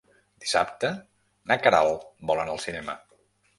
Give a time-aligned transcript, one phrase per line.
[0.45, 0.91] Dissabte
[1.53, 2.99] na Queralt vol anar al cinema.